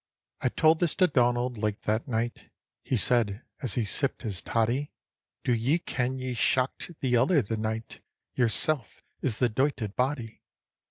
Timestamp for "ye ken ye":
5.53-6.33